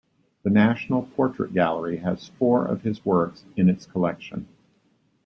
[0.41, 4.47] The National Portrait Gallery has four of his works in its collection.